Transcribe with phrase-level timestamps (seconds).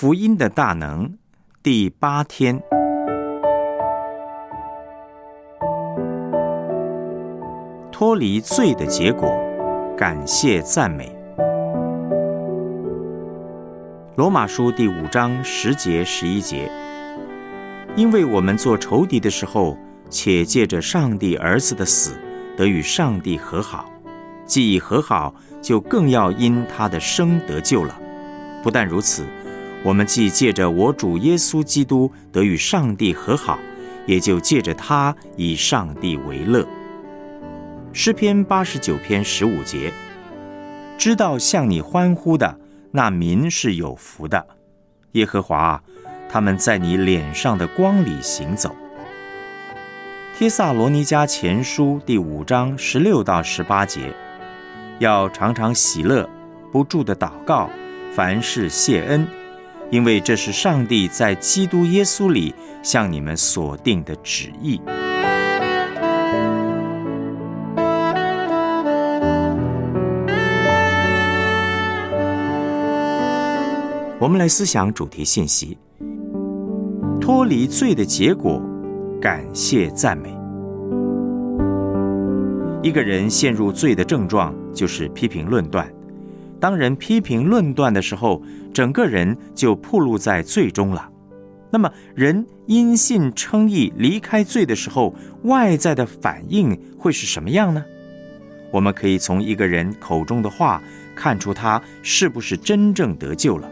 [0.00, 1.12] 福音的大能
[1.60, 2.62] 第八天，
[7.90, 9.28] 脱离罪的结果，
[9.96, 11.12] 感谢赞美。
[14.14, 16.70] 罗马书第五章十节十一节，
[17.96, 19.76] 因为我们做仇敌的时候，
[20.08, 22.16] 且借着上帝儿子的死，
[22.56, 23.84] 得与上帝和好；
[24.46, 27.98] 既已和好，就更要因他的生得救了。
[28.62, 29.26] 不但如此。
[29.84, 33.58] 我们既借着我主耶稣基督得与上帝和好，
[34.06, 36.66] 也就借着他以上帝为乐。
[37.92, 39.92] 诗篇八十九篇十五节，
[40.98, 42.58] 知道向你欢呼的
[42.90, 44.46] 那民是有福的，
[45.12, 45.82] 耶和华，
[46.28, 48.74] 他们在你脸上的光里行走。
[50.36, 54.12] 帖萨罗尼迦前书第五章十六到十八节，
[54.98, 56.28] 要常常喜乐，
[56.70, 57.70] 不住的祷告，
[58.12, 59.26] 凡事谢恩。
[59.90, 64.80] 因为这是上帝在基督耶稣里向你们所定的旨意。
[74.20, 75.78] 我们来思想主题信息：
[77.20, 78.60] 脱离罪的结果，
[79.20, 80.36] 感谢赞美。
[82.82, 85.88] 一个人陷入罪的症状，就是批评论断。
[86.60, 88.42] 当人批评论断的时候，
[88.72, 91.08] 整个人就暴露在罪中了。
[91.70, 97.84] 那么，人因信称义离开罪的时候，外在的反应会是什么样呢？
[98.72, 100.82] 我们可以从一个人口中的话
[101.14, 103.70] 看出他是不是真正得救了。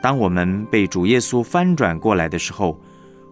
[0.00, 2.80] 当我们被主耶稣翻转过来的时候，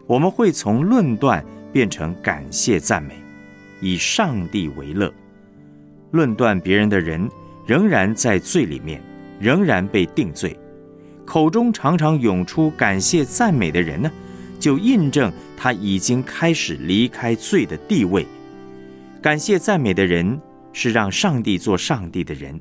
[0.07, 3.15] 我们会从论断变成感谢赞美，
[3.81, 5.13] 以上帝为乐。
[6.11, 7.31] 论断别人的人。
[7.71, 9.01] 仍然在罪里面，
[9.39, 10.59] 仍然被定罪，
[11.25, 14.11] 口中常常涌出感谢赞美的人呢，
[14.59, 18.27] 就印证他已经开始离开罪的地位。
[19.23, 20.37] 感谢赞美的人
[20.73, 22.61] 是让上帝做上帝的人，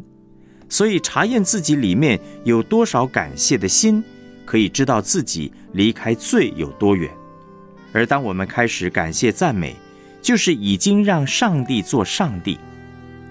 [0.69, 4.03] 所以查验自己里面有多少感谢的心，
[4.46, 7.09] 可以知道自己离开罪有多远。
[7.92, 9.75] 而当我们开始感谢赞美，
[10.22, 12.59] 就是已经让上帝做上帝。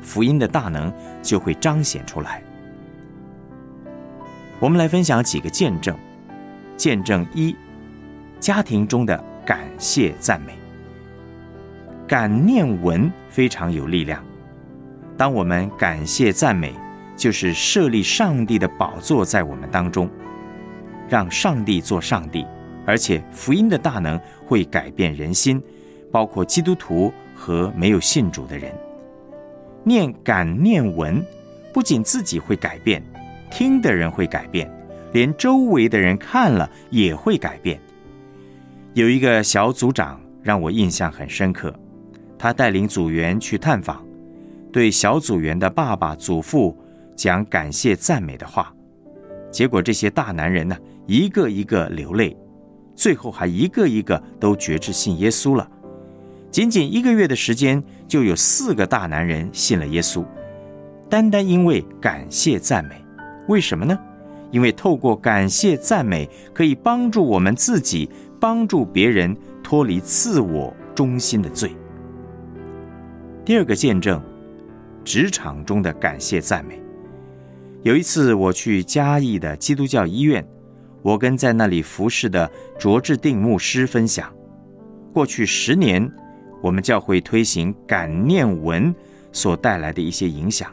[0.03, 0.93] 福音的大能
[1.23, 2.43] 就会彰显出来。
[4.61, 5.97] 我们来分享几个见证。
[6.77, 7.57] 见证一：
[8.39, 10.53] 家庭中的感谢赞美。
[12.07, 14.25] 感念文非常有力量。
[15.17, 16.73] 当我们感谢赞美，
[17.17, 20.09] 就是设立上帝的宝座在我们当中，
[21.09, 22.47] 让上帝做上帝，
[22.87, 25.61] 而且福音的大能会改变人心，
[26.13, 28.73] 包括基督徒和没有信主的人。
[29.89, 31.25] 念感念文，
[31.73, 33.03] 不仅自己会改变，
[33.51, 34.71] 听的人会改变，
[35.15, 37.81] 连周围的人看了也会改变。
[38.93, 41.75] 有一个小组长让我印象很深刻，
[42.39, 44.05] 他带领组员去探访，
[44.71, 46.77] 对小组员的爸爸、祖父
[47.17, 48.71] 讲感谢赞美的话，
[49.51, 50.77] 结果这些大男人呢，
[51.07, 52.37] 一个一个流泪，
[52.95, 55.67] 最后还一个一个都决志信耶稣了。
[56.51, 60.25] 仅仅一个月的时间，就有四个大男人信了耶稣，
[61.09, 62.97] 单单因为感谢赞美。
[63.49, 63.99] 为什么呢？
[64.51, 68.09] 因为透过感谢赞美，可以帮助我们自己，
[68.41, 71.77] 帮助别人脱离自我中心的罪。
[73.45, 74.23] 第二个见证，
[75.05, 76.81] 职场中的感谢赞美。
[77.83, 80.47] 有一次我去嘉义的基督教医院，
[81.03, 84.33] 我跟在那里服侍的卓志定牧师分享，
[85.13, 86.11] 过去十年。
[86.61, 88.95] 我们教会推行感念文
[89.33, 90.71] 所带来的一些影响，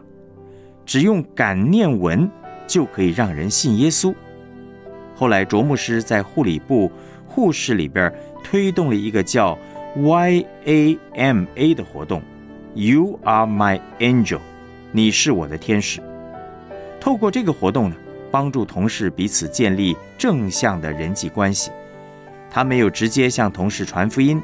[0.85, 2.29] 只用感念文
[2.67, 4.13] 就可以让人信耶稣。
[5.15, 6.91] 后来卓牧师在护理部
[7.27, 8.13] 护士里边
[8.43, 9.57] 推动了一个叫
[9.97, 12.21] YAMA 的活动
[12.73, 14.39] ，You are my angel，
[14.91, 16.01] 你是我的天使。
[16.99, 17.95] 透过这个活动呢，
[18.31, 21.71] 帮助同事彼此建立正向的人际关系。
[22.49, 24.41] 他没有直接向同事传福音。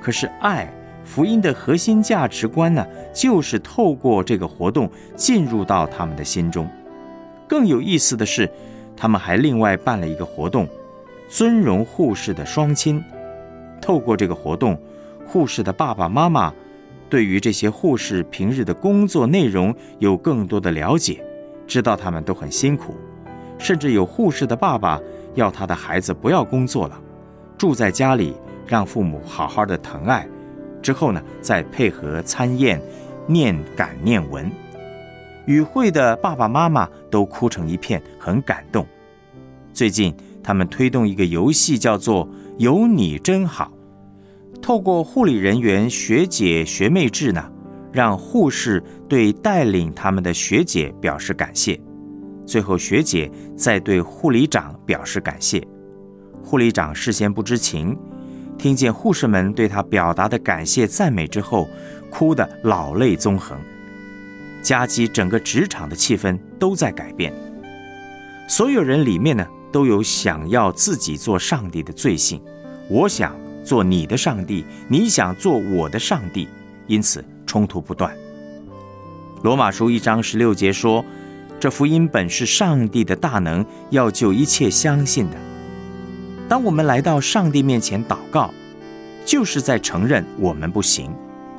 [0.00, 0.72] 可是，爱
[1.04, 6.68] 福音的核心价值观呢，就是透过这个活动进入到他们的心中。
[7.48, 8.50] 更有意思的是，
[8.96, 10.68] 他们还另外办了一个活动，
[11.28, 13.02] 尊荣护士的双亲。
[13.80, 14.76] 透过这个活动，
[15.26, 16.52] 护士的爸爸妈妈
[17.08, 21.22] 对于这些护士平日的工作内容有更多的了解，
[21.66, 22.94] 知道他们都很辛苦。
[23.58, 25.00] 甚至有护士的爸爸
[25.34, 27.00] 要他的孩子不要工作了，
[27.56, 28.34] 住在家里。
[28.66, 30.26] 让父母好好的疼爱，
[30.82, 32.80] 之后呢，再配合参宴，
[33.26, 34.50] 念感念文。
[35.46, 38.84] 与会的爸爸妈妈都哭成一片，很感动。
[39.72, 42.28] 最近他们推动一个游戏，叫做
[42.58, 43.70] “有你真好”。
[44.60, 47.48] 透过护理人员学姐学妹制呢，
[47.92, 51.78] 让护士对带领他们的学姐表示感谢。
[52.44, 55.62] 最后，学姐再对护理长表示感谢。
[56.42, 57.96] 护理长事先不知情，
[58.58, 61.68] 听见护士们对他表达的感谢赞美之后，
[62.10, 63.58] 哭得老泪纵横。
[64.62, 67.32] 夹击整个职场的气氛都在改变。
[68.48, 72.40] 所有人里面呢，都有想要自己做上帝的罪性。
[72.88, 76.48] 我想做你的上帝，你想做我的上帝，
[76.86, 78.16] 因此冲突不断。
[79.42, 81.04] 罗马书一章十六节说。
[81.58, 85.36] 这福音本是上帝的大能，要救一切相信的。
[86.48, 88.52] 当我们来到上帝面前祷告，
[89.24, 91.12] 就是在承认我们不行，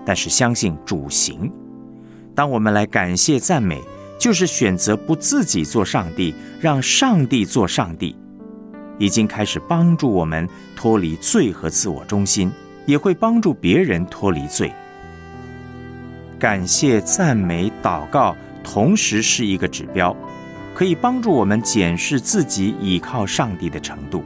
[0.05, 1.51] 但是相信主行。
[2.33, 3.81] 当我们来感谢赞美，
[4.17, 8.15] 就是选择不自己做上帝，让上帝做上帝。
[8.97, 12.51] 已经开始帮助我们脱离罪和自我中心，
[12.85, 14.73] 也会帮助别人脱离罪。
[16.39, 18.35] 感谢、赞美、祷告。
[18.63, 20.13] 同时是一个指标，
[20.75, 24.25] 可以帮助我们检视自己倚靠上帝的程度。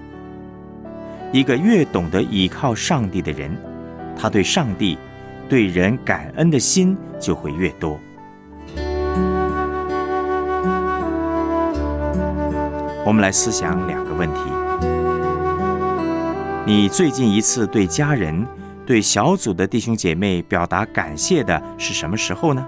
[1.32, 3.56] 一个越懂得倚靠上帝的人，
[4.18, 4.98] 他对上帝、
[5.48, 7.98] 对人感恩的心就会越多。
[13.06, 14.42] 我们来思想两个问题：
[16.66, 18.46] 你最近一次对家人、
[18.86, 22.68] 对小组的弟兄姐妹表达感谢的是什么时候呢？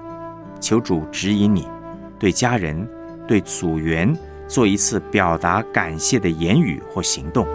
[0.62, 1.68] 求主指引你，
[2.18, 2.88] 对家人、
[3.28, 4.18] 对组员
[4.48, 7.46] 做一次表达感谢的言语或行动。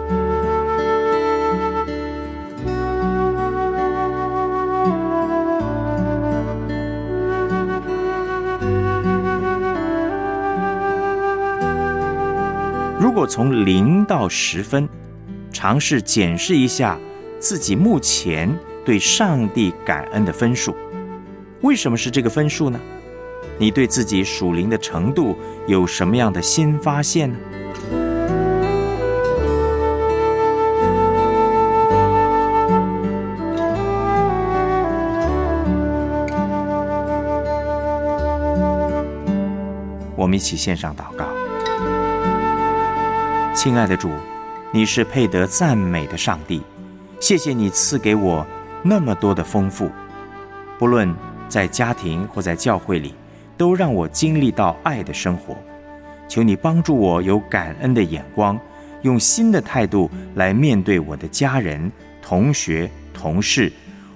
[12.99, 14.87] 如果从零到十分，
[15.53, 16.99] 尝试检视一下
[17.39, 18.53] 自己目前
[18.83, 20.75] 对上帝感恩的分数，
[21.61, 22.77] 为什么是这个分数呢？
[23.57, 27.37] 你对自己属灵的程度有什么样的新发现呢？
[40.17, 41.25] 我们一起献上祷告，
[43.61, 44.09] 亲爱的主，
[44.71, 46.61] 你是配得赞美的上帝，
[47.19, 48.47] 谢谢你赐给我
[48.81, 49.91] 那么多的丰富，
[50.77, 51.13] 不论
[51.49, 53.13] 在家庭或在教会里。
[53.57, 55.57] 都让我经历到爱的生活，
[56.29, 58.57] 求你帮助我有感恩的眼光，
[59.01, 61.91] 用新的态度来面对我的家人、
[62.21, 63.69] 同学、同事，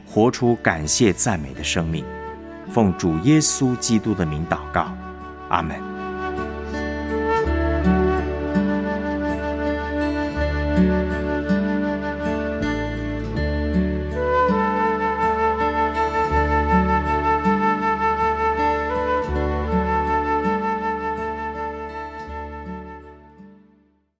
[0.07, 2.05] 活出感谢赞美的生命。
[2.71, 4.95] 奉主耶稣基督的名祷告，
[5.49, 5.92] 阿门。